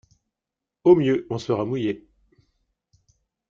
[0.83, 2.09] Au mieux on sera mouillés.